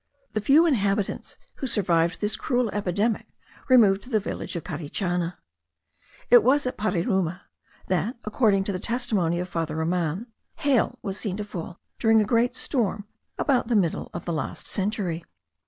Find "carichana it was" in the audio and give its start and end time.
4.63-6.65